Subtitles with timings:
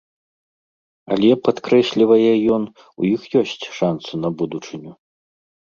[1.15, 2.63] Але, падкрэслівае ён,
[3.03, 4.91] у іх ёсць шансы на будучыню.